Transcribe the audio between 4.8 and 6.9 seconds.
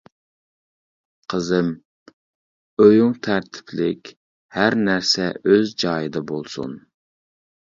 نەرسە ئۆز جايىدا بولسۇن.